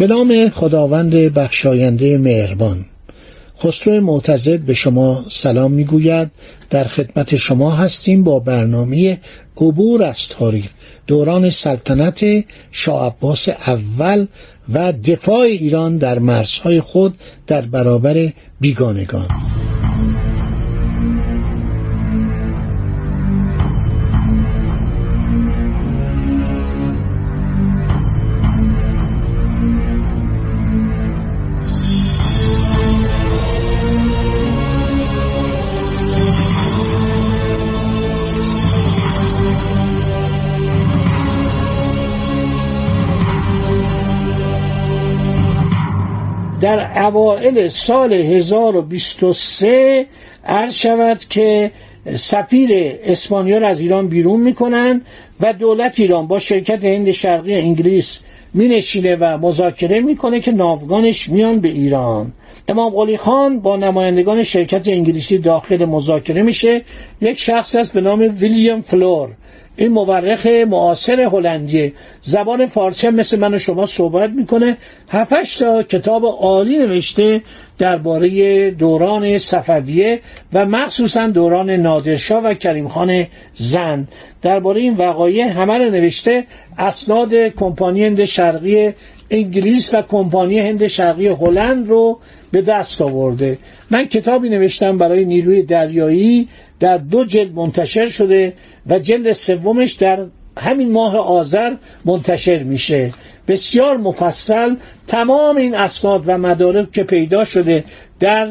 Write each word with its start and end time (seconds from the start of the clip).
به 0.00 0.06
نام 0.06 0.48
خداوند 0.48 1.14
بخشاینده 1.14 2.18
مهربان. 2.18 2.84
خسرو 3.62 4.00
معتزد 4.00 4.58
به 4.60 4.74
شما 4.74 5.24
سلام 5.28 5.72
می‌گوید. 5.72 6.30
در 6.70 6.84
خدمت 6.84 7.36
شما 7.36 7.70
هستیم 7.70 8.24
با 8.24 8.38
برنامه 8.38 9.18
عبور 9.56 10.02
از 10.02 10.28
تاریخ. 10.28 10.66
دوران 11.06 11.50
سلطنت 11.50 12.24
شاه 12.72 13.06
عباس 13.06 13.48
اول 13.48 14.26
و 14.72 14.92
دفاع 14.92 15.40
ایران 15.40 15.96
در 15.96 16.18
مرزهای 16.18 16.80
خود 16.80 17.18
در 17.46 17.62
برابر 17.62 18.32
بیگانگان. 18.60 19.28
در 46.60 47.02
اوائل 47.06 47.68
سال 47.68 48.12
1023 48.12 50.06
عرض 50.44 50.74
شود 50.74 51.18
که 51.30 51.70
سفیر 52.16 52.70
اسپانیا 53.04 53.58
را 53.58 53.68
از 53.68 53.80
ایران 53.80 54.08
بیرون 54.08 54.40
می‌کنن 54.40 55.00
و 55.40 55.52
دولت 55.52 56.00
ایران 56.00 56.26
با 56.26 56.38
شرکت 56.38 56.84
هند 56.84 57.10
شرقی 57.10 57.54
انگلیس 57.54 58.20
مینشینه 58.54 59.16
و 59.16 59.38
مذاکره 59.38 60.00
می‌کنه 60.00 60.40
که 60.40 60.52
ناوگانش 60.52 61.28
میان 61.28 61.60
به 61.60 61.68
ایران. 61.68 62.32
امام 62.68 62.92
قلی 62.92 63.16
خان 63.16 63.60
با 63.60 63.76
نمایندگان 63.76 64.42
شرکت 64.42 64.88
انگلیسی 64.88 65.38
داخل 65.38 65.84
مذاکره 65.84 66.42
میشه. 66.42 66.82
یک 67.20 67.38
شخص 67.38 67.74
است 67.74 67.92
به 67.92 68.00
نام 68.00 68.34
ویلیام 68.38 68.80
فلور. 68.80 69.28
این 69.76 69.92
مورخ 69.92 70.46
معاصر 70.46 71.20
هلندی 71.20 71.92
زبان 72.22 72.66
فارسی 72.66 73.10
مثل 73.10 73.38
من 73.38 73.54
و 73.54 73.58
شما 73.58 73.86
صحبت 73.86 74.30
می‌کنه. 74.30 74.76
هفتش 75.08 75.56
تا 75.56 75.82
کتاب 75.82 76.24
عالی 76.24 76.78
نوشته. 76.78 77.42
درباره 77.80 78.70
دوران 78.70 79.38
صفویه 79.38 80.20
و 80.52 80.66
مخصوصا 80.66 81.26
دوران 81.26 81.70
نادرشاه 81.70 82.42
و 82.42 82.54
کریم 82.54 82.88
خان 82.88 83.26
زند. 83.54 84.08
درباره 84.42 84.80
این 84.80 84.94
وقایع 84.94 85.46
همه 85.46 85.78
رو 85.78 85.90
نوشته 85.90 86.44
اسناد 86.78 87.34
کمپانی 87.34 88.04
هند 88.04 88.24
شرقی 88.24 88.92
انگلیس 89.30 89.94
و 89.94 90.02
کمپانی 90.02 90.58
هند 90.58 90.86
شرقی 90.86 91.28
هلند 91.28 91.88
رو 91.88 92.18
به 92.50 92.62
دست 92.62 93.02
آورده. 93.02 93.58
من 93.90 94.04
کتابی 94.04 94.48
نوشتم 94.48 94.98
برای 94.98 95.24
نیروی 95.24 95.62
دریایی 95.62 96.48
در 96.80 96.98
دو 96.98 97.24
جلد 97.24 97.54
منتشر 97.54 98.06
شده 98.08 98.52
و 98.86 98.98
جلد 98.98 99.32
سومش 99.32 99.92
در 99.92 100.26
همین 100.58 100.92
ماه 100.92 101.16
آذر 101.16 101.74
منتشر 102.04 102.62
میشه. 102.62 103.12
بسیار 103.48 103.96
مفصل 103.96 104.76
تمام 105.06 105.56
این 105.56 105.74
اسناد 105.74 106.22
و 106.26 106.38
مدارک 106.38 106.92
که 106.92 107.02
پیدا 107.02 107.44
شده 107.44 107.84
در 108.20 108.48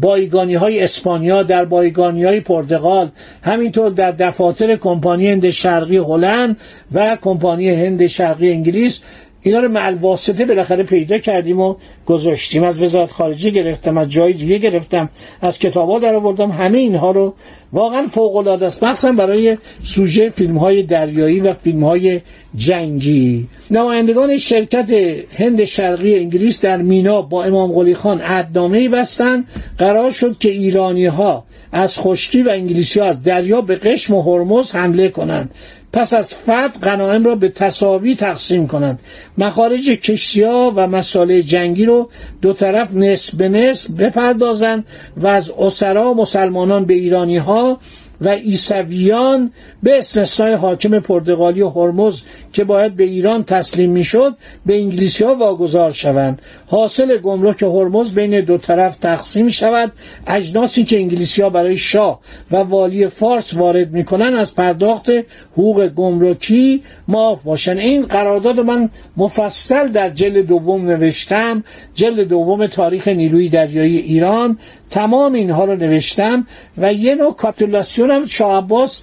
بایگانی 0.00 0.54
های 0.54 0.82
اسپانیا 0.82 1.42
در 1.42 1.64
بایگانی 1.64 2.24
های 2.24 2.40
پرتغال 2.40 3.10
همینطور 3.42 3.90
در 3.90 4.10
دفاتر 4.10 4.76
کمپانی 4.76 5.30
هند 5.30 5.50
شرقی 5.50 5.96
هلند 5.96 6.56
و 6.92 7.16
کمپانی 7.16 7.70
هند 7.70 8.06
شرقی 8.06 8.52
انگلیس 8.52 9.00
اینا 9.42 9.58
رو 9.58 9.68
مع 9.68 9.94
واسطه 10.00 10.44
بالاخره 10.44 10.82
پیدا 10.82 11.18
کردیم 11.18 11.60
و 11.60 11.74
گذاشتیم. 12.06 12.64
از 12.64 12.82
وزارت 12.82 13.10
خارجه 13.10 13.50
گرفتم 13.50 13.98
از 13.98 14.10
جای 14.10 14.32
دیگه 14.32 14.58
گرفتم 14.58 15.08
از 15.40 15.58
کتابا 15.58 15.98
در 15.98 16.14
آوردم 16.14 16.50
همه 16.50 16.78
اینها 16.78 17.10
رو 17.10 17.34
واقعا 17.72 18.06
فوق 18.06 18.36
العاده 18.36 18.66
است. 18.66 18.84
مخصوصا 18.84 19.12
برای 19.12 19.58
سوژه 19.84 20.30
فیلم 20.30 20.58
های 20.58 20.82
دریایی 20.82 21.40
و 21.40 21.54
فیلم 21.54 21.84
های 21.84 22.20
جنگی. 22.54 23.48
نمایندگان 23.70 24.36
شرکت 24.36 24.90
هند 25.36 25.64
شرقی 25.64 26.18
انگلیس 26.18 26.60
در 26.60 26.82
مینا 26.82 27.22
با 27.22 27.44
امام 27.44 27.72
قلی 27.72 27.94
خان 27.94 28.20
عهدنامه 28.20 28.88
بستند 28.88 29.44
قرار 29.78 30.10
شد 30.10 30.38
که 30.38 30.50
ایرانی 30.50 31.06
ها 31.06 31.44
از 31.72 31.98
خشکی 31.98 32.42
و 32.42 32.48
انگلیسی 32.48 33.00
ها 33.00 33.06
از 33.06 33.22
دریا 33.22 33.60
به 33.60 33.76
قشم 33.76 34.14
و 34.14 34.22
هرمز 34.22 34.74
حمله 34.74 35.08
کنند. 35.08 35.50
پس 35.92 36.12
از 36.12 36.34
فتح 36.34 36.68
غنایم 36.82 37.24
را 37.24 37.34
به 37.34 37.48
تصاوی 37.48 38.14
تقسیم 38.14 38.66
کنند. 38.66 38.98
مخارج 39.38 39.90
کشتیا 39.90 40.72
و 40.76 40.86
مساله 40.86 41.42
جنگی 41.42 41.84
رو 41.84 42.10
دو 42.42 42.52
طرف 42.52 42.94
نصف 42.94 43.34
به 43.34 43.48
نصف 43.48 43.90
بپردازند 43.90 44.84
و 45.16 45.26
از 45.26 45.50
اسرا 45.58 46.14
مسلمانان 46.14 46.84
به 46.84 46.94
ایرانی 46.94 47.36
ها 47.36 47.78
و 48.22 48.28
ایسویان 48.28 49.52
به 49.82 49.98
استثنای 49.98 50.52
حاکم 50.52 51.00
پرتغالی 51.00 51.60
هرمز 51.60 52.20
که 52.52 52.64
باید 52.64 52.96
به 52.96 53.04
ایران 53.04 53.44
تسلیم 53.44 53.90
می‌شد 53.90 54.36
به 54.66 54.76
انگلیسی 54.76 55.24
ها 55.24 55.34
واگذار 55.34 55.90
شوند. 55.90 56.42
حاصل 56.66 57.16
گمرک 57.16 57.62
هرمز 57.62 58.12
بین 58.12 58.40
دو 58.40 58.58
طرف 58.58 58.96
تقسیم 58.96 59.48
شود. 59.48 59.92
اجناسی 60.26 60.84
که 60.84 60.96
انگلیسی 60.96 61.42
ها 61.42 61.50
برای 61.50 61.76
شاه 61.76 62.20
و 62.50 62.56
والی 62.56 63.06
فارس 63.06 63.54
وارد 63.54 63.92
می‌کنن 63.92 64.34
از 64.34 64.54
پرداخت 64.54 65.10
حقوق 65.52 65.88
گمرکی 65.88 66.82
معاف 67.08 67.42
باشن 67.42 67.78
این 67.78 68.02
قرارداد 68.02 68.60
من 68.60 68.90
مفصل 69.16 69.88
در 69.88 70.10
جلد 70.10 70.46
دوم 70.46 70.86
نوشتم. 70.86 71.64
جلد 71.94 72.28
دوم 72.28 72.66
تاریخ 72.66 73.08
نیروی 73.08 73.48
دریایی 73.48 73.96
ایران. 73.96 74.58
تمام 74.92 75.32
اینها 75.32 75.64
رو 75.64 75.76
نوشتم 75.76 76.46
و 76.78 76.92
یه 76.92 77.14
نوع 77.14 77.34
کاپیتولاسیون 77.34 78.10
هم 78.10 78.26
شاه 78.26 78.56
عباس 78.56 79.00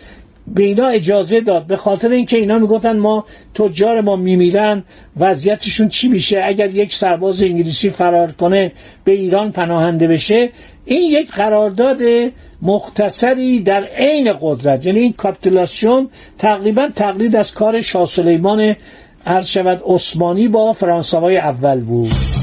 به 0.47 0.63
اینا 0.63 0.87
اجازه 0.87 1.41
داد 1.41 1.67
به 1.67 1.77
خاطر 1.77 2.09
اینکه 2.09 2.37
اینا 2.37 2.59
می‌گفتن 2.59 2.97
ما 2.97 3.25
تجار 3.53 4.01
ما 4.01 4.15
میمیرن 4.15 4.83
وضعیتشون 5.19 5.89
چی 5.89 6.07
میشه؟ 6.07 6.41
اگر 6.43 6.69
یک 6.69 6.93
سرباز 6.93 7.43
انگلیسی 7.43 7.89
فرار 7.89 8.31
کنه 8.31 8.71
به 9.03 9.11
ایران 9.11 9.51
پناهنده 9.51 10.07
بشه 10.07 10.49
این 10.85 11.11
یک 11.11 11.31
قرارداد 11.31 12.01
مختصری 12.61 13.59
در 13.59 13.83
عین 13.83 14.33
قدرت. 14.41 14.85
یعنی 14.85 14.99
این 14.99 15.13
کاپیتولاسیون 15.13 16.09
تقریبا 16.37 16.89
تقلید 16.95 17.35
از 17.35 17.53
کار 17.53 17.81
شاه 17.81 18.05
سلیمان 18.05 18.75
عثمانی 19.85 20.47
با 20.47 20.73
فرانسوای 20.73 21.37
اول 21.37 21.81
بود. 21.81 22.38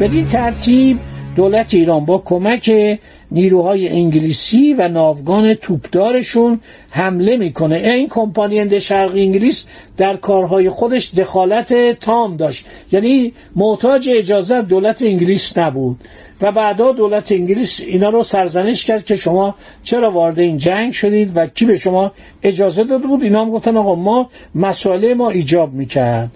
بدین 0.00 0.26
ترتیب 0.26 0.98
دولت 1.36 1.74
ایران 1.74 2.04
با 2.04 2.18
کمک 2.18 2.98
نیروهای 3.30 3.88
انگلیسی 3.88 4.74
و 4.74 4.88
ناوگان 4.88 5.54
توپدارشون 5.54 6.60
حمله 6.90 7.36
می‌کنه. 7.36 7.76
این 7.76 8.08
کمپانی 8.08 8.58
هند 8.58 8.78
شرقی 8.78 9.22
انگلیس 9.22 9.64
در 9.96 10.16
کارهای 10.16 10.68
خودش 10.68 11.14
دخالت 11.14 11.98
تام 12.00 12.36
داشت. 12.36 12.66
یعنی 12.92 13.32
محتاج 13.56 14.08
اجازه 14.12 14.62
دولت 14.62 15.02
انگلیس 15.02 15.58
نبود. 15.58 16.00
و 16.40 16.52
بعدا 16.52 16.92
دولت 16.92 17.32
انگلیس 17.32 17.80
اینا 17.80 18.08
رو 18.08 18.22
سرزنش 18.22 18.84
کرد 18.84 19.04
که 19.04 19.16
شما 19.16 19.54
چرا 19.82 20.10
وارد 20.10 20.38
این 20.38 20.56
جنگ 20.56 20.92
شدید 20.92 21.32
و 21.34 21.46
کی 21.46 21.64
به 21.64 21.78
شما 21.78 22.12
اجازه 22.42 22.84
داده 22.84 23.06
بود؟ 23.06 23.22
اینا 23.22 23.40
هم 23.40 23.50
گفتن 23.50 23.76
آقا 23.76 23.94
ما 23.94 24.30
مسئله 24.54 25.14
ما 25.14 25.30
ایجاب 25.30 25.72
می‌کرد. 25.72 26.30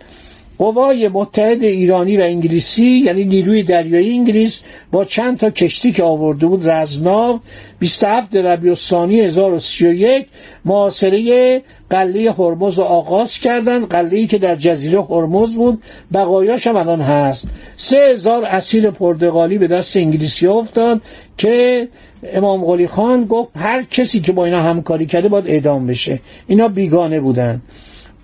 قوای 0.58 1.08
متحد 1.08 1.62
ایرانی 1.62 2.16
و 2.16 2.20
انگلیسی 2.20 2.86
یعنی 2.86 3.24
نیروی 3.24 3.62
دریایی 3.62 4.12
انگلیس 4.18 4.60
با 4.92 5.04
چند 5.04 5.38
تا 5.38 5.50
کشتی 5.50 5.92
که 5.92 6.02
آورده 6.02 6.46
بود 6.46 6.68
رزمناو 6.68 7.40
27 7.78 8.36
ربیع 8.36 8.70
الثانی 8.70 9.20
1031 9.20 10.26
محاصره 10.64 11.62
قله 11.90 12.32
هرمز 12.32 12.74
رو 12.78 12.84
آغاز 12.84 13.38
کردن 13.38 13.86
قله 13.86 14.26
که 14.26 14.38
در 14.38 14.56
جزیره 14.56 15.02
هرمز 15.02 15.54
بود 15.54 15.82
بقایاش 16.12 16.66
هم 16.66 16.76
الان 16.76 17.00
هست. 17.00 17.48
سه 17.76 17.96
هزار 18.12 18.44
اسیر 18.44 18.90
پرتغالی 18.90 19.58
به 19.58 19.66
دست 19.66 19.96
انگلیسی 19.96 20.46
افتاد 20.46 21.00
که 21.38 21.88
امام 22.32 22.64
قلی 22.64 22.86
خان 22.86 23.24
گفت 23.24 23.52
هر 23.56 23.82
کسی 23.82 24.20
که 24.20 24.32
با 24.32 24.44
اینا 24.44 24.62
همکاری 24.62 25.06
کرده 25.06 25.28
باید 25.28 25.46
اعدام 25.48 25.86
بشه. 25.86 26.20
اینا 26.46 26.68
بیگانه 26.68 27.20
بودن. 27.20 27.62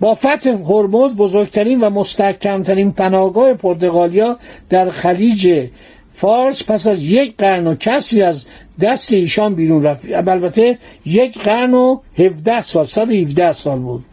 با 0.01 0.15
فتح 0.15 0.49
هرمز 0.49 1.11
بزرگترین 1.15 1.81
و 1.81 1.89
مستحکمترین 1.89 2.91
پناهگاه 2.91 3.53
پرتغالیا 3.53 4.37
در 4.69 4.91
خلیج 4.91 5.67
فارس 6.13 6.63
پس 6.63 6.87
از 6.87 7.01
یک 7.01 7.37
قرن 7.37 7.67
و 7.67 7.75
کسی 7.75 8.21
از 8.21 8.45
دست 8.81 9.11
ایشان 9.11 9.55
بیرون 9.55 9.83
رفت. 9.83 10.05
البته 10.27 10.77
یک 11.05 11.37
قرن 11.37 11.73
و 11.73 11.99
17 12.17 12.61
سال 12.61 12.85
117 12.85 13.53
سال 13.53 13.79
بود. 13.79 14.05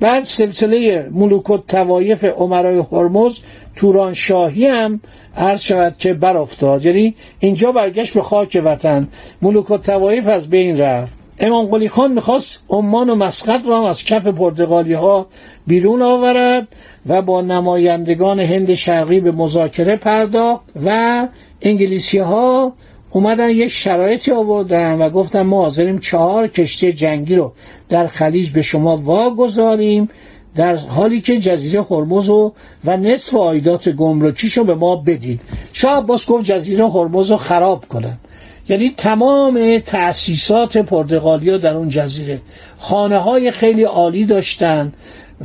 بعد 0.00 0.22
سلسله 0.22 1.08
ملوک 1.12 1.50
و 1.50 1.58
توایف 1.58 2.24
عمرای 2.24 2.82
هرمز 2.92 3.38
توران 3.76 4.14
شاهی 4.14 4.66
هم 4.66 5.00
عرض 5.36 5.60
شود 5.60 5.94
که 5.98 6.14
برافتاد. 6.14 6.84
یعنی 6.84 7.14
اینجا 7.40 7.72
برگشت 7.72 8.14
به 8.14 8.22
خاک 8.22 8.62
وطن. 8.64 9.08
ملوک 9.42 9.70
و 9.70 9.78
توایف 9.78 10.28
از 10.28 10.50
بین 10.50 10.78
رفت. 10.78 11.25
امام 11.38 11.66
قلی 11.66 11.88
خان 11.88 12.12
می‌خواست 12.12 12.58
عمان 12.68 13.10
و 13.10 13.14
مسقط 13.14 13.66
را 13.66 13.88
از 13.88 14.04
کف 14.04 14.26
پرتغالی 14.26 14.92
ها 14.92 15.26
بیرون 15.66 16.02
آورد 16.02 16.68
و 17.06 17.22
با 17.22 17.40
نمایندگان 17.40 18.40
هند 18.40 18.74
شرقی 18.74 19.20
به 19.20 19.32
مذاکره 19.32 19.96
پرداخت 19.96 20.64
و 20.86 21.28
انگلیسی 21.62 22.18
ها 22.18 22.72
اومدن 23.10 23.50
یک 23.50 23.68
شرایطی 23.68 24.32
آوردن 24.32 24.98
و 24.98 25.10
گفتن 25.10 25.42
ما 25.42 25.62
حاضریم 25.62 25.98
چهار 25.98 26.48
کشتی 26.48 26.92
جنگی 26.92 27.36
رو 27.36 27.52
در 27.88 28.06
خلیج 28.06 28.50
به 28.50 28.62
شما 28.62 28.96
واگذاریم 28.96 30.08
در 30.54 30.76
حالی 30.76 31.20
که 31.20 31.38
جزیره 31.38 31.82
هرمز 31.82 32.28
و, 32.28 32.52
نصف 32.84 33.34
آیدات 33.34 33.88
گمرکیشو 33.88 34.64
به 34.64 34.74
ما 34.74 34.96
بدید 34.96 35.40
شاه 35.72 35.98
عباس 35.98 36.26
گفت 36.26 36.44
جزیره 36.44 36.88
هرمز 36.88 37.30
رو 37.30 37.36
خراب 37.36 37.88
کنم 37.88 38.18
یعنی 38.68 38.94
تمام 38.96 39.78
تأسیسات 39.78 40.76
پرتغالیا 40.76 41.58
در 41.58 41.74
اون 41.74 41.88
جزیره. 41.88 42.40
خانه 42.78 43.18
های 43.18 43.50
خیلی 43.50 43.82
عالی 43.82 44.24
داشتن 44.24 44.92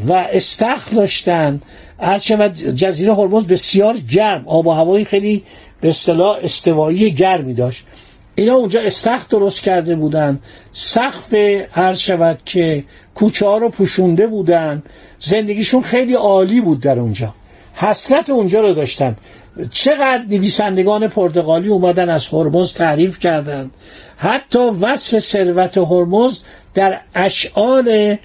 و 0.08 0.14
استخر 0.14 0.96
داشتن. 0.96 1.62
و 2.00 2.50
جزیره 2.76 3.16
هرمز 3.16 3.48
بسیار 3.48 3.98
گرم 3.98 4.44
آب 4.48 4.68
و 4.68 4.72
هوایی 4.72 5.06
خیلی 5.06 5.44
به 5.82 5.90
اصطلاح 5.90 6.38
استوایی 6.42 7.12
گرمی 7.12 7.54
داشت. 7.54 7.84
اینا 8.36 8.54
اونجا 8.54 8.82
استخر 8.82 9.26
درست 9.30 9.62
کرده 9.62 9.96
بودن. 9.96 10.40
سقف 10.72 11.34
هر 11.72 11.94
شود 11.94 12.40
که 12.46 12.84
کوچه 13.16 13.46
ها 13.46 13.58
رو 13.58 13.70
پوشونده 13.70 14.28
بودن. 14.28 14.84
زندگیشون 15.20 15.82
خیلی 15.82 16.14
عالی 16.14 16.62
بود 16.62 16.80
در 16.80 17.00
اونجا. 17.00 17.34
حسرت 17.76 18.30
اونجا 18.30 18.62
رو 18.62 18.74
داشتن. 18.74 19.16
چقدر 19.72 20.24
نویسندگان 20.30 21.08
پرتغالی 21.08 21.70
اومدن 21.70 22.10
از 22.10 22.28
هرمز 22.28 22.74
تعریف 22.74 23.20
کردند 23.20 23.72
حتی 24.18 24.60
وصف 24.60 25.20
ثروت 25.20 25.78
هرمز 25.78 26.40
در 26.74 27.00
اشعار 27.16 28.18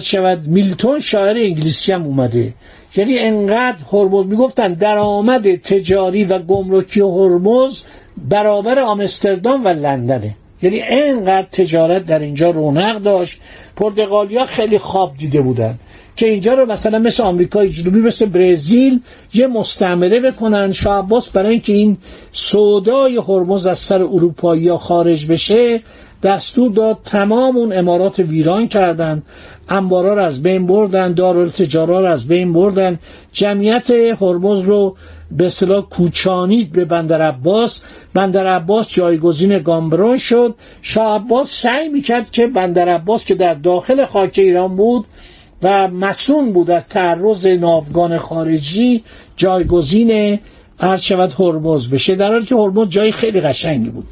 شود 0.00 0.46
میلتون 0.46 1.00
شاعر 1.00 1.36
انگلیسی 1.36 1.92
هم 1.92 2.02
اومده. 2.02 2.54
یعنی 2.96 3.18
انقدر 3.18 3.76
هرمز 3.92 4.26
می‌گفتن 4.26 4.72
درآمد 4.72 5.54
تجاری 5.54 6.24
و 6.24 6.38
گمرکی 6.38 7.00
هرمز 7.00 7.82
برابر 8.28 8.78
آمستردام 8.78 9.64
و 9.64 9.68
لندنه. 9.68 10.36
یعنی 10.64 10.82
اینقدر 10.82 11.46
تجارت 11.52 12.06
در 12.06 12.18
اینجا 12.18 12.50
رونق 12.50 12.98
داشت. 12.98 13.40
پرتغالیا 13.76 14.46
خیلی 14.46 14.78
خواب 14.78 15.16
دیده 15.16 15.42
بودن 15.42 15.78
که 16.16 16.28
اینجا 16.28 16.54
رو 16.54 16.66
مثلا 16.66 16.98
مثل 16.98 17.22
آمریکای 17.22 17.68
جنوبی 17.70 18.00
مثل 18.00 18.26
برزیل 18.26 19.00
یه 19.34 19.46
مستعمره 19.46 20.20
بکنن. 20.20 20.72
شاه 20.72 21.08
برای 21.32 21.50
اینکه 21.50 21.72
این 21.72 21.96
سودای 22.32 23.16
هرمز 23.16 23.66
از 23.66 23.78
سر 23.78 24.02
اروپایی 24.02 24.72
خارج 24.72 25.26
بشه 25.26 25.82
دستور 26.22 26.70
داد 26.70 26.98
تمام 27.04 27.56
اون 27.56 27.72
امارات 27.72 28.18
ویران 28.18 28.68
کردن. 28.68 29.22
انبارا 29.68 30.14
رو 30.14 30.20
از 30.20 30.42
بین 30.42 30.66
بردن 30.66 31.12
دارالتجارا 31.12 32.00
رو 32.00 32.06
از 32.06 32.26
بین 32.26 32.52
بردن. 32.52 32.98
جمعیت 33.32 33.90
هرمز 33.90 34.62
رو 34.62 34.96
به 35.34 35.46
اصطلاح 35.46 35.88
کوچانید 35.88 36.72
به 36.72 36.84
بندر 36.84 37.22
عباس. 37.22 37.80
بندر 38.14 38.46
عباس 38.46 38.88
جایگزین 38.88 39.58
گامبرون 39.58 40.18
شد. 40.18 40.54
شاه 40.82 41.14
عباس 41.14 41.50
سعی 41.50 41.88
می‌کرد 41.88 42.30
که 42.30 42.46
بندر 42.46 42.88
عباس 42.88 43.24
که 43.24 43.34
در 43.34 43.54
داخل 43.54 44.06
خاک 44.06 44.34
ایران 44.38 44.76
بود 44.76 45.04
و 45.62 45.88
مسون 45.88 46.52
بود 46.52 46.70
از 46.70 46.88
تعرض 46.88 47.46
ناوگان 47.46 48.18
خارجی 48.18 49.04
جایگزین 49.36 50.38
عرض 50.80 51.02
شود 51.02 51.32
هرمز 51.38 51.88
بشه. 51.88 52.14
در 52.14 52.32
حالی 52.32 52.46
که 52.46 52.54
هرمز 52.54 52.88
جای 52.88 53.12
خیلی 53.12 53.40
قشنگی 53.40 53.90
بود. 53.90 54.04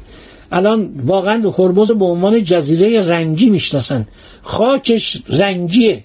الان 0.51 0.93
واقعا 1.05 1.51
هرمز 1.57 1.91
به 1.91 2.05
عنوان 2.05 2.43
جزیره 2.43 3.07
رنگی 3.07 3.49
می‌شناسن. 3.49 4.07
خاکش 4.41 5.17
رنگیه. 5.29 6.03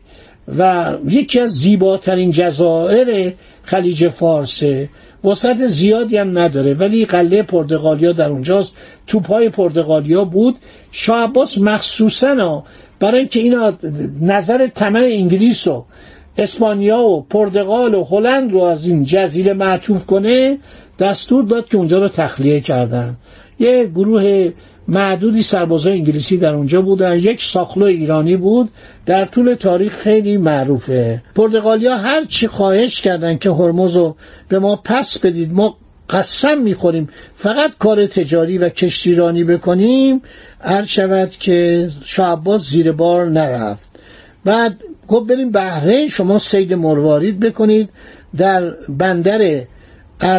و 0.58 0.92
یکی 1.08 1.40
از 1.40 1.50
زیباترین 1.50 2.30
جزایر 2.30 3.34
خلیج 3.62 4.08
فارسه 4.08 4.88
وسعت 5.24 5.66
زیادی 5.66 6.16
هم 6.16 6.38
نداره 6.38 6.74
ولی 6.74 7.04
قله 7.04 7.42
پرتغالیا 7.42 8.12
در 8.12 8.30
اونجاست. 8.30 8.72
توپای 9.06 9.48
پرتغالیا 9.48 10.24
بود. 10.24 10.56
شاه 10.92 11.22
عباس 11.22 11.58
مخصوصا 11.58 12.64
برای 13.00 13.18
اینکه 13.18 13.40
اینا 13.40 13.72
نظر 14.20 14.66
طمع 14.66 15.00
انگلیس 15.12 15.66
و 15.66 15.84
اسپانیا 16.38 16.98
و 16.98 17.22
پرتغال 17.22 17.94
و 17.94 18.04
هلند 18.04 18.52
رو 18.52 18.62
از 18.62 18.86
این 18.86 19.04
جزیره 19.04 19.52
معطوف 19.52 20.06
کنه 20.06 20.58
دستور 20.98 21.44
داد 21.44 21.68
که 21.68 21.76
اونجا 21.76 21.98
رو 21.98 22.08
تخلیه 22.08 22.60
کردن. 22.60 23.16
یه 23.58 23.90
گروه 23.94 24.52
معدودی 24.88 25.42
سربازای 25.42 25.92
انگلیسی 25.92 26.36
در 26.36 26.54
اونجا 26.54 26.82
بودن. 26.82 27.16
یک 27.16 27.42
ساخلو 27.42 27.84
ایرانی 27.84 28.36
بود. 28.36 28.70
در 29.06 29.24
طول 29.24 29.54
تاریخ 29.54 29.96
خیلی 29.96 30.36
معروفه. 30.36 31.22
پرتغالیا 31.34 31.96
هر 31.96 32.24
چی 32.24 32.48
خواهش 32.48 33.00
کردن 33.00 33.38
که 33.38 33.50
هرمز 33.50 33.96
رو 33.96 34.16
به 34.48 34.58
ما 34.58 34.76
پس 34.76 35.18
بدید 35.18 35.52
ما 35.52 35.76
قسم 36.10 36.58
می‌خوریم. 36.58 37.08
فقط 37.34 37.70
کار 37.78 38.06
تجاری 38.06 38.58
و 38.58 38.68
کشتیرانی 38.68 39.44
بکنیم. 39.44 40.22
هر 40.60 40.82
شود 40.82 41.30
که 41.30 41.90
شاه 42.04 42.58
زیر 42.58 42.92
بار 42.92 43.28
نرفت. 43.28 43.88
بعد 44.44 44.76
گفت 45.08 45.26
بریم 45.26 45.50
بحرین 45.50 46.08
شما 46.08 46.38
سید 46.38 46.74
مروارید 46.74 47.40
بکنید. 47.40 47.88
در 48.36 48.70
بندر 48.88 49.64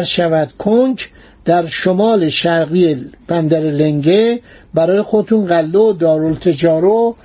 شود 0.04 0.52
کنج 0.58 1.06
در 1.44 1.66
شمال 1.66 2.28
شرقی 2.28 3.10
بندر 3.28 3.60
لنگه 3.60 4.40
برای 4.74 5.02
خودتون 5.02 5.46
قله 5.46 5.78
و 5.78 5.92
دارالتجارو 5.92 7.16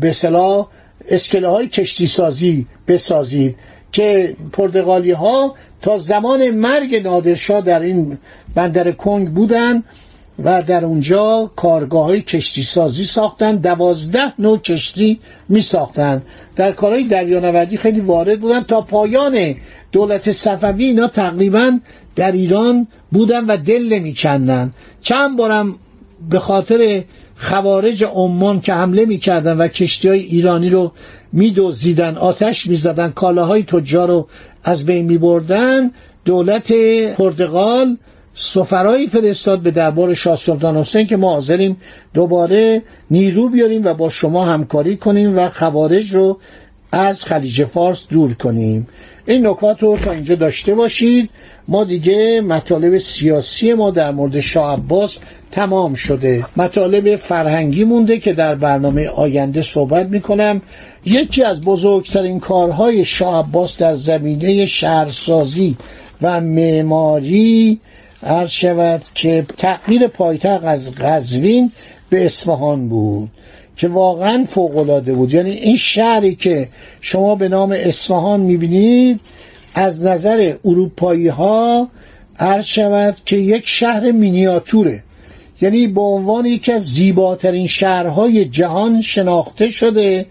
به 0.00 0.12
صلاح 0.12 0.68
اسکله 1.08 1.48
های 1.48 1.68
کشتی 1.68 2.06
سازی 2.06 2.66
بسازید 2.88 3.56
که 3.92 4.36
پرتغالی 4.52 5.10
ها 5.10 5.54
تا 5.82 5.98
زمان 5.98 6.50
مرگ 6.50 6.96
نادرشاه 7.04 7.60
در 7.60 7.80
این 7.80 8.18
بندر 8.54 8.90
کنگ 8.92 9.30
بودن. 9.30 9.82
و 10.38 10.62
در 10.62 10.84
اونجا 10.84 11.50
کارگاه 11.56 12.04
های 12.04 12.22
کشتی 12.22 12.62
سازی 12.62 13.06
ساختن 13.06 13.56
دوازده 13.56 14.32
نوع 14.38 14.58
کشتی 14.58 15.20
می 15.48 15.60
ساختن 15.60 16.22
در 16.56 16.72
کارهای 16.72 17.04
دریانوردی 17.04 17.76
خیلی 17.76 18.00
وارد 18.00 18.40
بودن 18.40 18.62
تا 18.62 18.80
پایان 18.80 19.54
دولت 19.92 20.30
صفوی 20.30 20.84
اینا 20.84 21.08
تقریبا 21.08 21.78
در 22.16 22.32
ایران 22.32 22.86
بودن 23.10 23.44
و 23.44 23.56
دل 23.56 23.88
نمیکندن 23.92 24.72
چند 25.00 25.36
بارم 25.36 25.74
به 26.30 26.38
خاطر 26.38 27.04
خوارج 27.36 28.04
عمان 28.04 28.60
که 28.60 28.74
حمله 28.74 29.04
می‌کردن 29.04 29.56
و 29.56 29.68
کشتی 29.68 30.08
های 30.08 30.20
ایرانی 30.20 30.70
رو 30.70 30.92
میدزدیدن 31.32 32.16
آتش 32.16 32.66
می‌زدن 32.66 33.10
کالاهای 33.10 33.62
تجار 33.62 34.08
رو 34.08 34.28
از 34.64 34.84
بین 34.84 35.06
میبردن 35.06 35.90
دولت 36.24 36.72
پرتغال 37.16 37.96
سفرایی 38.34 39.08
فرستاد 39.08 39.60
به 39.60 39.70
دربار 39.70 40.14
شاه 40.14 40.36
سلطان 40.36 40.76
حسین 40.76 41.06
که 41.06 41.16
ما 41.16 41.32
حاضریم 41.32 41.76
دوباره 42.14 42.82
نیرو 43.10 43.48
بیاریم 43.48 43.84
و 43.84 43.94
با 43.94 44.08
شما 44.08 44.44
همکاری 44.44 44.96
کنیم 44.96 45.38
و 45.38 45.48
خوارج 45.48 46.14
رو 46.14 46.38
از 46.92 47.24
خلیج 47.24 47.64
فارس 47.64 48.04
دور 48.08 48.34
کنیم. 48.34 48.88
این 49.26 49.46
نکات 49.46 49.82
رو 49.82 49.98
تا 49.98 50.12
اینجا 50.12 50.34
داشته 50.34 50.74
باشید. 50.74 51.30
ما 51.68 51.84
دیگه 51.84 52.40
مطالب 52.40 52.98
سیاسی 52.98 53.72
ما 53.72 53.90
در 53.90 54.10
مورد 54.10 54.40
شاه 54.40 54.72
عباس 54.72 55.18
تمام 55.50 55.94
شده. 55.94 56.46
مطالب 56.56 57.16
فرهنگی 57.16 57.84
مونده 57.84 58.18
که 58.18 58.32
در 58.32 58.54
برنامه 58.54 59.08
آینده 59.08 59.62
صحبت 59.62 60.06
می‌کنم. 60.06 60.62
یکی 61.04 61.44
از 61.44 61.60
بزرگترین 61.60 62.40
کارهای 62.40 63.04
شاه 63.04 63.48
عباس 63.48 63.78
در 63.78 63.94
زمینه 63.94 64.66
شهرسازی 64.66 65.76
و 66.22 66.40
معماری 66.40 67.80
عرض 68.24 68.50
شود 68.50 69.02
که 69.14 69.46
تغییر 69.56 70.06
پایتخت 70.06 70.64
از 70.64 70.94
قزوین 70.94 71.72
به 72.10 72.24
اصفهان 72.24 72.88
بود 72.88 73.28
که 73.76 73.88
واقعا 73.88 74.44
فوقالعاده 74.48 75.12
بود. 75.12 75.34
یعنی 75.34 75.50
این 75.50 75.76
شهری 75.76 76.34
که 76.34 76.68
شما 77.00 77.34
به 77.34 77.48
نام 77.48 77.72
اصفهان 77.72 78.40
می‌بینید 78.40 79.20
از 79.74 80.06
نظر 80.06 80.52
اروپایی 80.64 81.28
ها 81.28 81.88
عرض 82.38 82.64
شود 82.64 83.16
که 83.24 83.36
یک 83.36 83.62
شهر 83.68 84.12
مینیاتوره. 84.12 85.02
یعنی 85.60 85.86
به 85.86 86.00
عنوان 86.00 86.46
یکی 86.46 86.72
از 86.72 86.84
زیباترین 86.84 87.66
شهرهای 87.66 88.44
جهان 88.44 89.00
شناخته 89.00 89.70
شده 89.70 90.26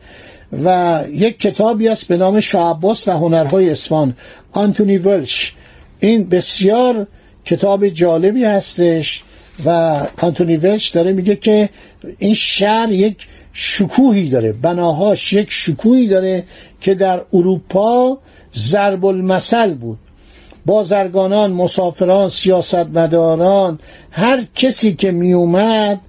و 0.63 0.99
یک 1.11 1.39
کتابی 1.39 1.87
است 1.87 2.07
به 2.07 2.17
نام 2.17 2.39
شعباس 2.39 3.07
و 3.07 3.11
هنرهای 3.11 3.69
اصفهان. 3.69 4.15
آنتونی 4.51 4.97
ولش. 4.97 5.53
این 5.99 6.29
بسیار 6.29 7.07
کتاب 7.45 7.87
جالبی 7.87 8.43
هستش 8.43 9.23
و 9.65 9.99
آنتونی 10.21 10.57
داره 10.93 11.13
میگه 11.13 11.35
که 11.35 11.69
این 12.19 12.33
شهر 12.33 12.91
یک 12.91 13.27
شکوهی 13.53 14.29
داره 14.29 14.53
بناهاش 14.53 15.33
یک 15.33 15.47
شکوهی 15.51 16.07
داره 16.07 16.43
که 16.81 16.95
در 16.95 17.21
اروپا 17.33 18.17
ضرب 18.55 19.05
المثل 19.05 19.73
بود 19.73 19.99
بازرگانان 20.65 21.51
مسافران 21.51 22.29
سیاستمداران 22.29 23.79
هر 24.11 24.43
کسی 24.55 24.95
که 24.95 25.11
میومد 25.11 25.99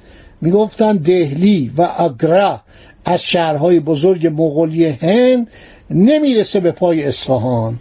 می‌گفتن 0.40 0.96
دهلی 0.96 1.72
و 1.76 1.88
اگرا 1.98 2.60
از 3.04 3.22
شهرهای 3.22 3.80
بزرگ 3.80 4.26
مغولی 4.26 4.86
هند 4.86 5.48
نمی‌رسه 5.90 6.60
به 6.60 6.70
پای 6.70 7.04
اصفهان. 7.04 7.78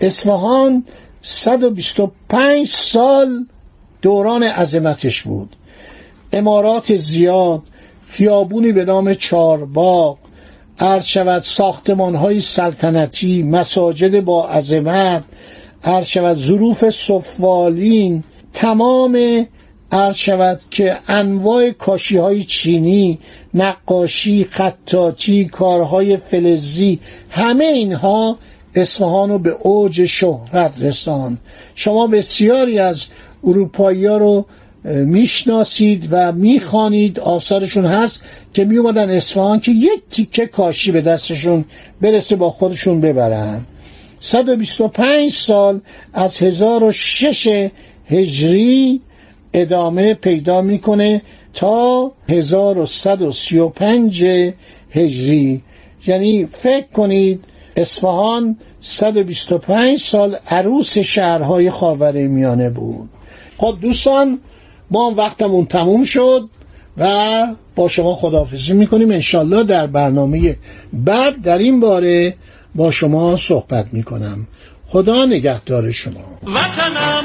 اصفهان 0.00 0.84
125 1.22 2.68
سال 2.68 3.46
دوران 4.02 4.42
عظمتش 4.42 5.22
بود. 5.22 5.56
امارات 6.32 6.96
زیاد 6.96 7.62
خیابونی 8.08 8.72
به 8.72 8.84
نام 8.84 9.14
چارباغ 9.14 10.18
عرض 10.78 11.04
شود 11.04 11.42
ساختمان 11.42 12.14
های 12.14 12.40
سلطنتی 12.40 13.42
مساجد 13.42 14.20
با 14.20 14.48
عظمت 14.48 15.24
عرض 15.84 16.06
شود 16.06 16.36
ظروف 16.36 16.90
صفوالین 16.90 18.24
تمام 18.52 19.46
عرض 19.92 20.14
شود 20.14 20.60
که 20.70 20.98
انواع 21.08 21.70
کاشی 21.70 22.16
های 22.16 22.44
چینی 22.44 23.18
نقاشی 23.54 24.48
خطاطی 24.50 25.44
کارهای 25.44 26.16
فلزی 26.16 27.00
همه 27.30 27.64
اینها 27.64 28.38
اصفهان 28.74 29.30
رو 29.30 29.38
به 29.38 29.56
اوج 29.60 30.04
شهرت 30.04 30.74
رساند 30.80 31.38
شما 31.74 32.06
بسیاری 32.06 32.78
از 32.78 33.06
اروپایی 33.44 34.06
ها 34.06 34.16
رو 34.16 34.46
می‌شناسید 34.84 36.08
و 36.10 36.32
می‌خوانید. 36.32 37.20
آثارشون 37.20 37.84
هست 37.84 38.22
که 38.54 38.64
میومدن 38.64 39.10
اصفهان 39.10 39.60
که 39.60 39.72
یک 39.72 40.02
تیکه 40.10 40.46
کاشی 40.46 40.92
به 40.92 41.00
دستشون 41.00 41.64
برسه 42.00 42.36
با 42.36 42.50
خودشون 42.50 43.00
ببرن. 43.00 43.60
125 44.20 45.32
سال 45.32 45.80
از 46.12 46.38
1006 46.38 47.70
هجری 48.06 49.00
ادامه 49.54 50.14
پیدا 50.14 50.62
می‌کنه 50.62 51.22
تا 51.54 52.12
1135 52.28 54.24
هجری. 54.90 55.62
یعنی 56.06 56.46
فکر 56.46 56.86
کنید 56.86 57.44
اصفهان 57.76 58.56
125 58.80 59.98
سال 59.98 60.36
عروس 60.50 60.98
شهرهای 60.98 61.70
خاور 61.70 62.12
میانه 62.12 62.70
بود. 62.70 63.08
خب 63.58 63.78
دوستان 63.80 64.40
ما 64.90 65.10
هم 65.10 65.16
وقتمون 65.16 65.66
تموم 65.66 66.04
شد 66.04 66.48
و 66.96 67.46
با 67.76 67.88
شما 67.88 68.14
خداحافظی 68.14 68.72
می‌کنیم. 68.72 69.10
انشالله 69.10 69.64
در 69.64 69.86
برنامه 69.86 70.56
بعد 70.92 71.42
در 71.42 71.58
این 71.58 71.80
باره 71.80 72.36
با 72.74 72.90
شما 72.90 73.36
صحبت 73.36 73.86
می‌کنم. 73.92 74.46
خدا 74.88 75.24
نگهدار 75.24 75.90
شما. 75.90 76.38
وطنم 76.42 77.24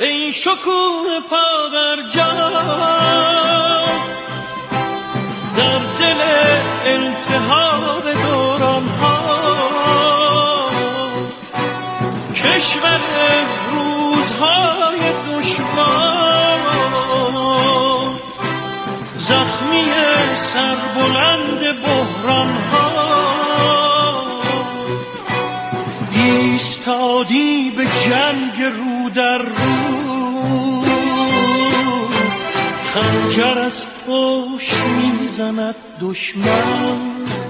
ای 0.00 0.32
شکوه 0.32 1.20
پا 1.30 1.68
در 1.72 1.96
دل 5.98 6.20
انتحار 6.86 7.87
کشور 12.58 13.00
روزهای 13.72 15.00
دشوار. 15.28 16.58
زخمی 19.18 19.84
سربلند 20.52 21.82
بحران 21.82 22.48
ها 22.72 22.90
ایستادی 26.12 27.70
به 27.76 27.84
جنگ 27.84 28.62
رو 28.62 29.10
در 29.10 29.38
رو. 29.38 30.84
خنجر 32.94 33.58
از 33.58 33.82
پشت 34.06 34.76
می‌زند 34.76 35.74
دشمن. 36.00 37.47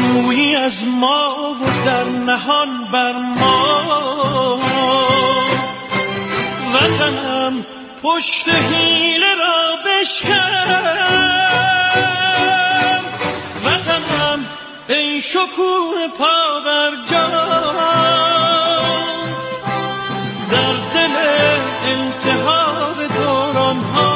گویی 0.00 0.56
از 0.56 0.84
ما 0.84 1.52
و 1.52 1.84
در 1.84 2.04
نهان 2.04 2.84
بر 2.92 3.12
ما. 3.12 4.60
وطنم 6.74 7.66
پشت 8.02 8.48
حیله 8.48 9.34
را 9.34 9.76
بشکن. 9.86 11.16
وطنم 13.64 14.46
ای 14.88 15.20
شکوه 15.20 16.08
پا 16.18 16.60
بر 16.64 16.90
در 20.50 20.72
دل 20.94 21.16
انتحار 21.86 22.94
دوران 23.06 23.76
ها 23.76 24.15